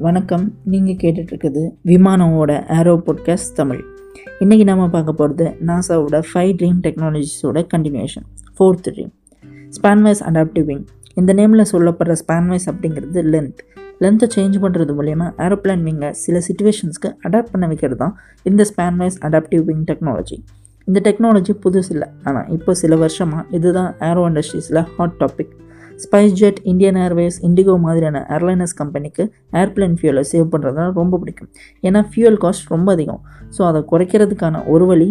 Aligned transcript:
வணக்கம். 0.00 0.54
நீங்கள் 0.64 0.94
கேட்டுட்ருக்குது 0.94 1.70
விமானமோட 1.84 2.78
ஏரோ 2.78 3.02
பாட்காஸ்ட் 3.06 3.52
தமிழ். 3.54 3.84
இன்றைக்கி 4.40 4.64
நம்ம 4.64 4.88
பார்க்க 4.88 5.12
போகிறது 5.12 5.56
நாசாவோட 5.66 6.22
five 6.28 6.52
dream 6.58 6.78
டெக்னாலஜிஸோட 6.82 7.66
continuation 7.74 8.26
fourth 8.58 8.88
dream 8.88 9.10
spanwise 9.70 10.22
adaptive 10.24 10.64
wing 10.64 10.84
இந்த 11.14 11.34
நேமில் 11.34 11.64
சொல்லப்படுற 11.72 12.16
ஸ்பான்வைஸ் 12.26 12.66
அப்படிங்கிறது 12.66 13.22
லென்த் 13.22 13.62
லென்த்தை 14.00 14.28
சேஞ்ச் 14.36 14.58
பண்ணுறது 14.60 14.94
மூலயமா 15.00 15.28
ஏரோப்ளேன் 15.38 15.82
விங்கை 15.82 16.10
சில 16.10 16.38
சுச்சுவேஷன்ஸ்க்கு 16.38 17.12
அடாப்ட் 17.28 17.52
பண்ண 17.52 17.66
வைக்கிறது 17.66 17.96
தான் 17.96 18.16
இந்த 18.42 18.64
ஸ்பான்வைஸ் 18.76 19.18
அடாப்டிவ் 19.20 19.64
விங் 19.64 19.84
டெக்னாலஜி 19.84 20.38
இந்த 20.84 21.00
டெக்னாலஜி 21.04 21.54
புதுசு 21.64 21.90
இல்லை 21.90 22.08
ஆனால் 22.24 22.48
இப்போ 22.48 22.74
சில 22.74 22.96
வருஷமாக 22.96 23.46
இதுதான் 23.50 23.94
aero 24.00 24.28
இண்டஸ்ட்ரீஸில் 24.28 24.84
hot 24.96 25.18
topic 25.20 25.54
spicejet 26.40 26.60
Indian 26.70 26.98
airways 27.04 27.38
IndiGo 27.48 27.74
மாதிரியான 27.86 28.18
ஏர்லைனர்ஸ் 28.36 28.76
கம்பெனிக்கு 28.80 29.24
ஏர்ப்ளைன் 29.62 29.96
ஃபியூலை 30.00 30.24
சேவ் 30.32 30.46
பண்ணுறதுனால 30.52 30.88
ரொம்ப 31.00 31.18
பிடிக்கும். 31.22 31.50
ஏன்னா 31.88 32.02
ஃபியூல் 32.10 32.38
காஸ்ட் 32.44 32.70
ரொம்ப 32.74 32.88
அதிகம். 32.96 33.20
ஸோ 33.56 33.62
அதை 33.70 33.82
குறைக்கிறதுக்கான 33.92 34.62
ஒரு 34.74 34.86
வழி 34.90 35.08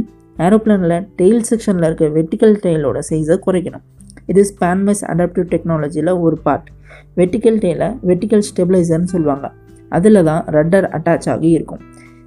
ஏரோப்ளேனில் 0.47 0.97
டெயில் 1.19 1.45
செக்ஷனில் 1.49 1.87
இருக்க 1.89 2.07
வெர்டிக்கல் 2.17 2.57
டெயிலோட 2.65 2.97
சைஸை 3.09 3.37
குறைக்கணும். 3.45 3.85
இது 4.31 4.41
ஸ்பான்மைஸ் 4.51 5.03
அடாப்டிவ் 5.11 5.47
டெக்னாலஜியில் 5.53 6.13
ஒரு 6.25 6.37
பார்ட் 6.45 6.69
வெர்டிக்கல் 7.19 7.59
டெயிலை 7.63 7.87
வெர்டிக்கல் 8.09 8.45
ஸ்டெபிளைசர்னு 8.49 9.09
சொல்லுவாங்க. 9.13 9.47
அதில் 9.97 10.25
தான் 10.29 10.41
ரட்டர் 10.55 10.87
அட்டாச் 10.97 11.29
ஆகி 11.33 11.49
இருக்கும். 11.57 11.83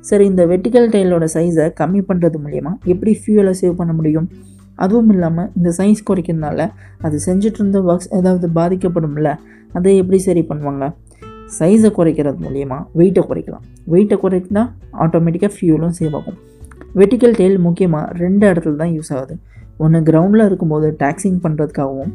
சரி 0.09 0.25
இந்த 0.31 0.43
வெர்டிக்கல் 0.51 0.89
டெயிலோட 0.95 1.25
சைஸை 1.35 1.67
கம்மி 1.81 2.01
பண்ணுறது 2.11 2.37
மூலியமாக 2.45 2.91
எப்படி 2.93 3.13
ஃபியூலை 3.23 3.53
சேவ் 3.61 3.75
பண்ண 3.81 3.93
முடியும்? 3.99 4.29
அதுவும் 4.85 5.11
இல்லாமல் 5.15 5.49
இந்த 5.59 5.71
சைஸ் 5.79 6.01
குறைக்கிறதுனால 6.09 6.67
அது 7.07 7.17
செஞ்சுட்டு 7.27 7.61
இருந்த 7.61 7.79
ஒர்க்ஸ் 7.91 8.11
ஏதாவது 8.19 8.49
பாதிக்கப்படும்ல 8.59 9.31
அதை 9.77 9.91
எப்படி 10.03 10.19
சரி 10.27 10.43
பண்ணுவாங்க? 10.51 10.85
சைஸை 11.59 11.91
குறைக்கிறது 11.99 12.39
மூலயமா 12.45 12.79
வெயிட்டை 12.99 13.23
குறைக்கலாம். 13.29 13.65
வெயிட்டை 13.93 14.17
குறைக்கினா 14.25 14.63
ஆட்டோமேட்டிக்காக 15.05 15.53
ஃபியூலும் 15.57 15.95
சேவ் 15.99 16.15
ஆகும். 16.19 16.39
வெட்டிக்கல் 17.01 17.35
டெயில் 17.41 17.59
முக்கியமாக 17.67 18.13
ரெண்டு 18.23 18.45
இடத்துல 18.51 18.77
தான் 18.83 18.93
யூஸ் 18.97 19.11
ஆகுது. 19.17 19.35
ஒன்று 19.85 19.99
கிரவுண்டில் 20.09 20.45
இருக்கும்போது 20.49 20.87
டாக்ஸிங் 21.03 21.41
பண்ணுறதுக்காகவும் 21.45 22.13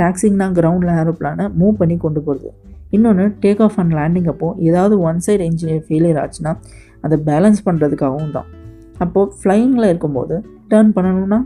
டாக்ஸிங்னா 0.00 0.46
கிரவுண்டில் 0.58 0.92
ஏரோப்ளானை 1.00 1.44
மூவ் 1.60 1.74
பண்ணி 1.80 1.96
கொண்டு 2.04 2.20
போகிறது 2.26 2.50
இன்னொன்று 2.96 3.24
டேக் 3.42 3.60
ஆஃப் 3.66 3.76
அண்ட் 3.82 3.94
லேண்டிங் 3.98 4.28
அப்போது 4.32 4.58
ஏதாவது 4.68 4.94
ஒன் 5.08 5.20
சைடு 5.26 5.44
இன்ஜினியர் 5.50 5.84
ஃபெயிலியர் 5.86 6.18
ஆச்சுன்னா 6.22 6.52
அதை 7.06 7.16
பேலன்ஸ் 7.28 7.60
பண்ணுறதுக்காகவும் 7.66 8.34
தான். 8.36 8.48
அப்போது 9.04 9.30
ஃப்ளையிங்கில் 9.40 9.90
இருக்கும்போது 9.92 10.34
டேர்ன் 10.72 10.92
பண்ணணும்னா 10.96 11.38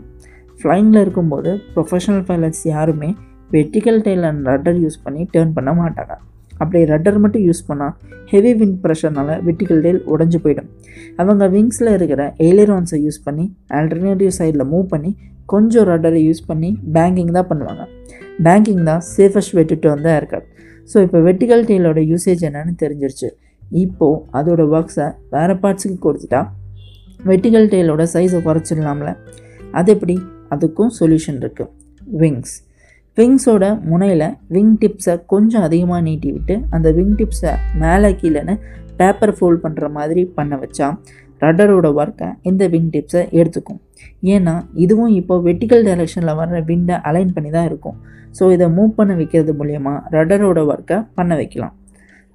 ஃப்ளைங்கில் 0.61 1.01
இருக்கும்போது 1.05 1.51
ப்ரொஃபஷனல் 1.75 2.23
பைலட்ஸ் 2.29 2.63
யாருமே 2.73 3.09
vertical 3.53 4.01
tail 4.07 4.25
and 4.29 4.41
rudder 4.51 4.79
use 4.85 4.97
பண்ணி 5.05 5.21
டேர்ன் 5.33 5.53
பண்ண 5.57 5.71
மாட்டாங்க. 5.79 6.13
அப்படி 6.61 6.79
ரட்டர் 6.91 7.17
மட்டும் 7.23 7.43
யூஸ் 7.47 7.61
பண்ணால் 7.67 7.93
ஹெவி 8.31 8.51
விண்ட் 8.59 8.77
ப்ரெஷர்னால 8.83 9.35
வெட்டிக்கல் 9.47 9.81
டெயில் 9.85 10.01
உடஞ்சி 10.13 10.39
போயிடும். 10.43 10.69
அவங்க 11.21 11.43
விங்ஸில் 11.53 11.91
இருக்கிற 11.97 12.21
எய்லரான்ஸை 12.47 12.99
யூஸ் 13.05 13.19
பண்ணி 13.27 13.45
ஆல்டர்னேட்டிவ் 13.79 14.31
சைடில் 14.39 14.65
மூவ் 14.73 14.87
பண்ணி 14.93 15.11
கொஞ்சம் 15.53 15.85
ரட்டரை 15.89 16.21
யூஸ் 16.27 16.41
பண்ணி 16.49 16.69
பேங்கிங் 16.95 17.31
தான் 17.37 17.47
பண்ணுவாங்க. 17.51 17.83
பேங்கிங் 18.47 18.83
தான் 18.89 19.03
சேஃபஸ்ட் 19.15 19.55
வெட்டிட்டு 19.59 19.87
வந்தால் 19.93 20.17
இருக்காது 20.21 20.45
ஸோ 20.91 20.97
இப்போ 21.05 21.19
வெட்டிக்கல் 21.27 21.63
டெயிலோட 21.69 22.01
யூசேஜ் 22.11 22.43
என்னன்னு 22.49 22.73
தெரிஞ்சிருச்சு. 22.83 23.29
இப்போது 23.83 24.21
அதோட 24.39 24.61
ஒர்க்ஸை 24.75 25.07
வேறு 25.35 25.55
பார்ட்ஸுக்கு 25.63 25.97
கொடுத்துட்டா 26.07 26.41
வெட்டிக்கல் 27.29 27.69
டெயிலோட 27.73 28.03
சைஸை 28.15 28.41
குறைச்சிடலாம்ல. 28.49 29.13
அது 29.79 29.89
எப்படி? 29.95 30.17
அதுக்கும் 30.55 30.91
சொல்யூஷன் 30.99 31.39
இருக்குது 31.43 31.71
விங்ஸ் 32.21 32.55
விங்ஸோட 33.17 33.65
முனையில் 33.91 34.27
விங் 34.55 34.75
டிப்ஸை 34.81 35.15
கொஞ்சம் 35.31 35.63
அதிகமாக 35.67 36.01
நீட்டி 36.07 36.29
விட்டு 36.35 36.55
அந்த 36.75 36.87
விங் 36.97 37.15
டிப்ஸை 37.19 37.53
மேலே 37.81 38.11
கீழேன்னு 38.21 38.53
பேப்பர் 38.99 39.33
ஃபோல்ட் 39.37 39.63
பண்ணுற 39.63 39.87
மாதிரி 39.97 40.21
பண்ண 40.37 40.55
வச்சா 40.61 40.87
ரட்டரோட 41.41 41.87
ஒர்க்கை 41.99 42.29
இந்த 42.49 42.63
விங் 42.73 42.89
டிப்ஸை 42.93 43.21
எடுத்துக்கும். 43.39 43.79
ஏன்னா 44.33 44.53
இதுவும் 44.83 45.11
இப்போ 45.19 45.35
வெர்டிக்கல் 45.47 45.83
டைரெக்ஷனில் 45.87 46.37
வர்ற 46.39 46.57
விண்டை 46.69 46.95
அலைன் 47.09 47.33
பண்ணி 47.35 47.51
தான் 47.57 47.67
இருக்கும். 47.69 47.97
ஸோ 48.37 48.51
இதை 48.55 48.65
மூவ் 48.77 48.97
பண்ண 48.97 49.11
வைக்கிறது 49.19 49.53
மூலயமா 49.59 49.93
ரட்டரோட 50.15 50.61
ஒர்க்கை 50.71 50.97
பண்ண 51.17 51.33
வைக்கலாம். 51.41 51.75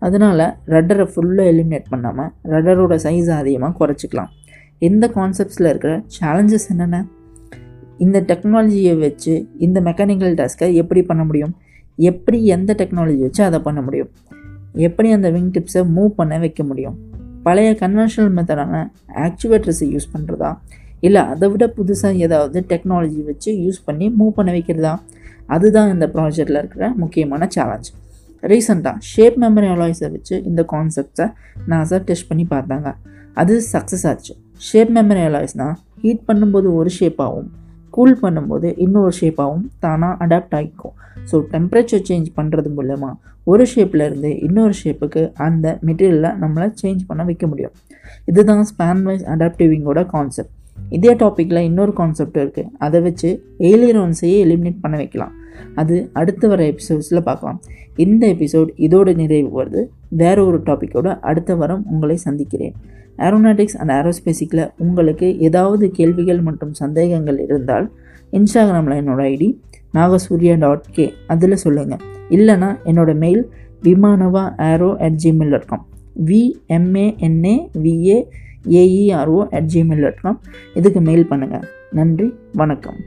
அதனால் 0.02 0.46
ரட்டரை 0.74 1.06
ஃபுல்லாக 1.12 1.50
எலிமினேட் 1.52 1.90
பண்ணாமல் 1.92 2.30
ரட்டரோட 2.54 2.94
சைஸை 3.06 3.34
அதிகமாக 3.42 3.76
குறைச்சிக்கலாம். 3.80 4.32
இந்த 4.88 5.04
கான்செப்ட்ஸில் 5.18 5.70
இருக்கிற 5.72 5.92
சேலஞ்சஸ் 6.16 6.68
என்னென்ன? 6.72 6.98
இந்த 7.98 8.20
டெக்னாலஜியை 8.20 8.98
வச்சு 8.98 9.48
இந்த 9.58 9.80
மெக்கானிக்கல் 9.80 10.34
டாஸ்க்கை 10.34 10.74
எப்படி 10.74 11.02
பண்ண 11.02 11.24
முடியும்? 11.24 11.56
எப்படி 11.96 12.46
எந்த 12.46 12.74
டெக்னாலஜி 12.78 13.18
வச்சு 13.18 13.44
அதை 13.44 13.58
பண்ண 13.58 13.82
முடியும்? 13.82 14.10
எப்படி 14.72 15.12
அந்த 15.12 15.30
விங் 15.30 15.50
டிப்ஸை 15.50 15.86
மூவ் 15.96 16.06
பண்ண 16.06 16.38
வைக்க 16.38 16.64
முடியும்? 16.64 16.98
பழைய 17.42 17.76
கன்வென்ஷனல் 17.80 18.32
மெத்தடான 18.36 18.90
ஆக்சுவேட்டர்ஸை 19.14 19.98
யூஸ் 19.98 20.10
பண்ணுறதா 20.14 20.58
இல்லை 21.00 21.22
அதை 21.22 21.48
விட 21.48 21.72
புதுசாக 21.76 22.14
ஏதாவது 22.14 22.64
டெக்னாலஜி 22.68 23.24
வச்சு 23.24 23.52
யூஸ் 23.52 23.84
பண்ணி 23.84 24.14
மூவ் 24.18 24.28
பண்ண 24.28 24.52
வைக்கிறதா? 24.52 24.98
அதுதான் 25.46 25.92
இந்த 25.92 26.10
ப்ராஜெக்டில் 26.14 26.58
இருக்கிற 26.58 26.88
முக்கியமான 26.88 27.46
சேலஞ்ச் 27.50 27.90
ரீசெண்டாக 28.42 28.94
ஷேப் 28.98 29.38
மெமரி 29.42 29.68
அலாய்ஸை 29.74 30.10
வச்சு 30.10 30.42
இந்த 30.44 30.64
கான்செப்டை 30.72 31.32
நாசா 31.68 31.98
டெஸ்ட் 31.98 32.28
பண்ணி 32.28 32.46
பார்த்தாங்க. 32.50 32.94
அது 33.34 33.62
சக்ஸஸ் 33.72 34.06
ஆச்சு. 34.06 34.36
ஷேப் 34.56 34.90
மெமரி 34.94 35.22
அலாய்ஸ்னால் 35.28 35.74
ஹீட் 36.00 36.22
பண்ணும்போது 36.28 36.74
ஒரு 36.74 36.90
ஷேப்பாகவும் 37.00 37.50
கூல் 37.94 38.16
பண்ணும்போது 38.22 38.68
இன்னொரு 38.84 39.12
ஷேப்பாகவும் 39.20 39.66
தானாக 39.84 40.18
அடாப்ட் 40.24 40.56
ஆகிக்கும் 40.58 40.94
ஸோ 41.30 41.36
டெம்பரேச்சர் 41.52 42.04
சேஞ்ச் 42.08 42.28
பண்ணுறது 42.38 42.70
மூலமாக 42.76 43.14
ஒரு 43.52 43.64
ஷேப்லேருந்து 43.72 44.30
இன்னொரு 44.46 44.74
ஷேப்புக்கு 44.82 45.22
அந்த 45.46 45.66
மெட்டீரியலை 45.86 46.30
நம்மளை 46.42 46.68
சேஞ்ச் 46.82 47.02
பண்ண 47.08 47.22
வைக்க 47.28 47.46
முடியும். 47.46 47.74
இதுதான் 48.30 48.64
ஸ்பேன் 48.70 49.02
வைஸ் 49.08 49.24
அடாப்டிவிங்கோட 49.34 50.02
கான்செப்ட் 50.14 50.52
இதே 50.96 51.12
டாப்பிக்கில் 51.22 51.66
இன்னொரு 51.68 51.92
கான்செப்ட் 52.00 52.38
இருக்குது 52.42 52.70
அதை 52.84 52.98
வச்சு 53.06 53.28
ஏலியரோன்ஸையே 53.70 54.38
எலிமினேட் 54.46 54.82
பண்ண 54.84 54.96
வைக்கலாம். 55.02 55.34
அது 55.80 55.94
அடுத்து 56.20 56.46
வர 56.52 56.60
எபிசோட்ஸில் 56.72 57.26
பார்க்கலாம். 57.28 57.58
இந்த 58.04 58.22
எபிசோட் 58.34 58.70
இதோட 58.86 59.08
நிறைவு 59.20 59.50
வருது. 59.60 59.82
வேற 60.22 60.38
ஒரு 60.48 60.58
டாப்பிக்கோடு 60.68 61.10
அடுத்த 61.30 61.56
வாரம் 61.60 61.84
உங்களை 61.92 62.16
சந்திக்கிறேன். 62.26 62.74
ஏரோநாட்டிக்ஸ் 63.18 63.76
அண்ட் 63.76 63.90
ஏரோஸ்பேசிக்கில் 63.90 64.70
உங்களுக்கு 64.78 65.38
ஏதாவது 65.40 65.90
கேள்விகள் 65.90 66.42
மற்றும் 66.42 66.72
சந்தேகங்கள் 66.72 67.38
இருந்தால் 67.38 67.86
இன்ஸ்டாகிராமில் 68.32 68.96
என்னோடய 68.96 69.30
ஐடி 69.30 69.48
நாகசூர்யா 69.94 70.58
டாட் 70.58 70.88
கே 70.90 71.12
அதில் 71.26 71.56
சொல்லுங்கள் 71.56 72.02
இல்லைனா 72.30 72.70
என்னோடய 72.84 73.14
mail 73.14 73.42
விமானவா 73.82 74.44
aero 74.70 74.96
at 75.00 75.18
gmail 75.24 75.50
dot 75.50 75.66
com 75.66 75.84
V M A N A 76.28 77.54
V A 77.76 78.18
A E R O 78.72 79.40
at 79.50 79.66
gmail 79.66 80.02
dot 80.02 80.20
com 80.20 80.38
இதுக்கு 80.74 81.00
மெயில் 81.00 81.26
பண்ணுங்கள் 81.26 81.66
நன்றி 81.92 82.28
வணக்கம். 82.52 82.98